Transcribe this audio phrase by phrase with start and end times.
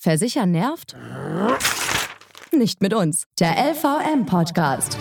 [0.00, 0.94] Versichern nervt?
[2.52, 3.24] Nicht mit uns.
[3.40, 4.96] Der LVM-Podcast.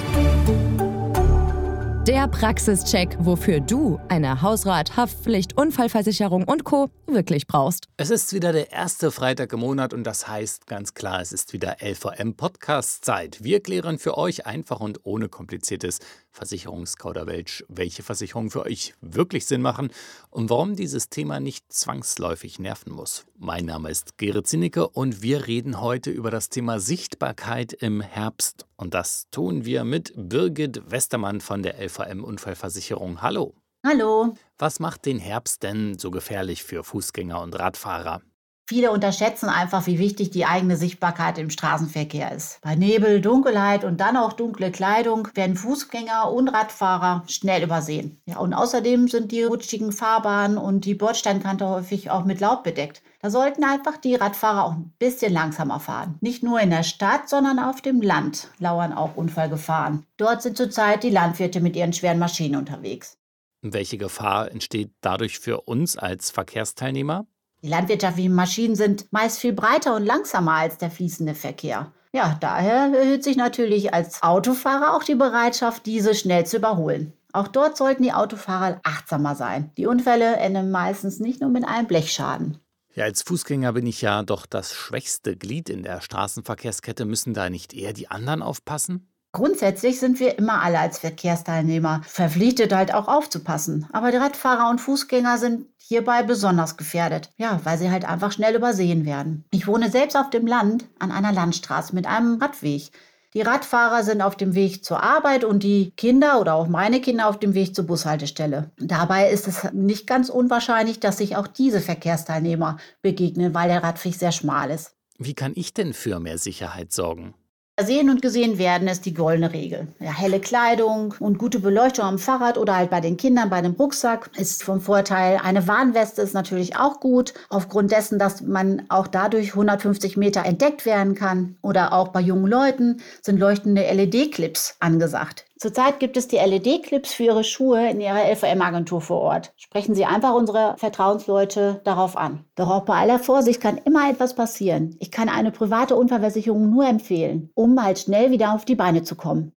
[2.08, 6.89] Der Praxischeck, wofür du eine Hausrat, Haftpflicht, Unfallversicherung und Co.
[7.05, 7.89] wirklich brauchst.
[7.97, 11.54] Es ist wieder der erste Freitag im Monat und das heißt ganz klar, es ist
[11.54, 13.44] wieder LVM-Podcast-Zeit.
[13.44, 16.00] Wir klären für euch einfach und ohne kompliziertes
[16.38, 19.91] Versicherungskauderwelsch, welche Versicherungen für euch wirklich Sinn machen
[20.30, 23.26] und warum dieses Thema nicht zwangsläufig nerven muss.
[23.38, 28.66] Mein Name ist Gerrit Zinicke und wir reden heute über das Thema Sichtbarkeit im Herbst.
[28.76, 33.22] Und das tun wir mit Birgit Westermann von der LVM Unfallversicherung.
[33.22, 33.55] Hallo.
[33.85, 34.35] Hallo.
[34.58, 38.22] Was macht den Herbst denn so gefährlich für Fußgänger und Radfahrer?
[38.70, 42.59] Viele unterschätzen einfach, wie wichtig die eigene Sichtbarkeit im Straßenverkehr ist.
[42.59, 48.20] Bei Nebel, Dunkelheit und dann auch dunkle Kleidung werden Fußgänger und Radfahrer schnell übersehen.
[48.26, 53.02] Ja, und außerdem sind die rutschigen Fahrbahnen und die Bordsteinkante häufig auch mit Laub bedeckt.
[53.21, 56.18] Da sollten einfach die Radfahrer auch ein bisschen langsamer fahren.
[56.20, 60.05] Nicht nur in der Stadt, sondern auf dem Land lauern auch Unfallgefahren.
[60.18, 63.18] Dort sind zurzeit die Landwirte mit ihren schweren Maschinen unterwegs.
[63.62, 67.25] Welche Gefahr entsteht dadurch für uns als Verkehrsteilnehmer?
[67.63, 71.91] Die landwirtschaftlichen Maschinen sind meist viel breiter und langsamer als der fließende Verkehr.
[72.14, 77.14] Ja, daher erhöht sich natürlich als Autofahrer auch die Bereitschaft, diese schnell zu überholen.
[77.33, 79.72] Auch dort sollten die Autofahrer achtsamer sein.
[79.77, 82.58] Die Unfälle enden meistens nicht nur mit einem Blechschaden.
[82.95, 87.05] Ja, als Fußgänger bin ich ja doch das schwächste Glied in der Straßenverkehrskette.
[87.05, 89.11] Müssen da nicht eher die anderen aufpassen?
[89.38, 93.88] Grundsätzlich sind wir immer alle als Verkehrsteilnehmer verpflichtet, halt auch aufzupassen.
[93.93, 97.30] Aber die Radfahrer und Fußgänger sind hierbei besonders gefährdet.
[97.38, 99.45] Ja, weil sie halt einfach schnell übersehen werden.
[99.52, 102.89] Ich wohne selbst auf dem Land an einer Landstraße mit einem Radweg.
[103.35, 107.30] Die Radfahrer sind auf dem Weg zur Arbeit und die Kinder oder auch meine Kinder
[107.30, 108.71] auf dem Weg zur Bushaltestelle.
[108.80, 114.15] Dabei ist es nicht ganz unwahrscheinlich, dass sich auch diese Verkehrsteilnehmer begegnen, weil der Radweg
[114.15, 114.95] sehr schmal ist.
[115.19, 117.35] Wie kann ich denn für mehr Sicherheit sorgen?
[117.80, 119.88] Sehen und gesehen werden ist die goldene Regel.
[120.00, 123.73] Ja, helle Kleidung und gute Beleuchtung am Fahrrad oder halt bei den Kindern bei dem
[123.73, 125.39] Rucksack ist vom Vorteil.
[125.43, 130.88] Eine Warnweste ist natürlich auch gut, aufgrund dessen, dass man auch dadurch 150 Meter entdeckt
[130.88, 131.58] werden kann.
[131.62, 135.47] Oder auch bei jungen Leuten sind leuchtende LED-Clips angesagt.
[135.59, 139.53] Zurzeit gibt es die LED-Clips für Ihre Schuhe in Ihrer LVM-Agentur vor Ort.
[139.57, 142.45] Sprechen Sie einfach unsere Vertrauensleute darauf an.
[142.56, 144.95] Doch auch bei aller Vorsicht kann immer etwas passieren.
[145.00, 149.16] Ich kann eine private Unfallversicherung nur empfehlen, um halt schnell wieder auf die Beine zu
[149.16, 149.51] kommen.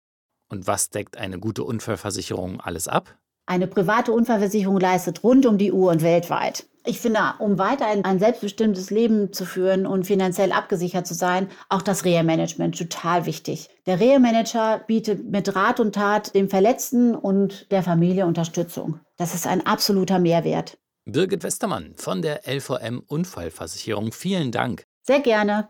[0.48, 3.18] Und was deckt eine gute Unfallversicherung alles ab?
[3.46, 6.66] Eine private Unfallversicherung leistet rund um die Uhr und weltweit.
[6.88, 11.82] Ich finde, um weiter ein, selbstbestimmtes Leben zu führen und finanziell abgesichert zu sein, auch
[11.82, 13.68] das Reha-Management total wichtig.
[13.84, 19.00] Der Reha-Manager bietet mit Rat und Tat dem Verletzten und der Familie Unterstützung.
[19.18, 20.78] Das ist ein absoluter Mehrwert.
[21.04, 24.84] Birgit Westermann von der LVM Unfallversicherung, vielen Dank.
[25.02, 25.68] Sehr gerne.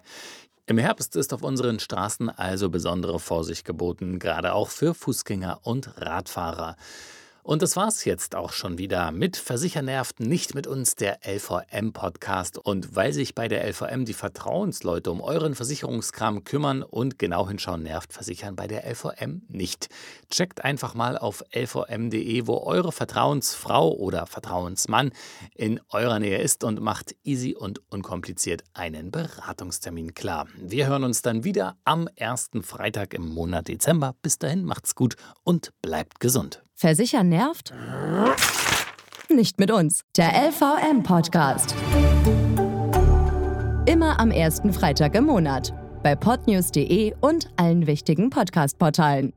[0.66, 6.00] Im Herbst ist auf unseren Straßen also besondere Vorsicht geboten, gerade auch für Fußgänger und
[6.00, 6.76] Radfahrer.
[7.48, 12.58] Und das war's jetzt auch schon wieder mit Versichernervt, nicht mit uns, der LVM-Podcast.
[12.58, 17.84] Und weil sich bei der LVM die Vertrauensleute um euren Versicherungskram kümmern und genau hinschauen
[17.84, 19.88] nervt, versichern bei der LVM nicht.
[20.30, 25.10] Checkt einfach mal auf lvm.de, wo eure Vertrauensfrau oder Vertrauensmann
[25.54, 30.48] in eurer Nähe ist und macht easy und unkompliziert einen Beratungstermin klar.
[30.58, 34.14] Wir hören uns dann wieder am ersten Freitag im Monat Dezember.
[34.20, 36.62] Bis dahin macht's gut und bleibt gesund.
[36.80, 37.74] Versichern nervt?
[39.28, 40.02] Nicht mit uns.
[40.16, 41.74] Der LVM-Podcast.
[43.86, 45.74] Immer am ersten Freitag im Monat.
[46.04, 49.32] Bei podnews.de und allen wichtigen Podcast-Portalen.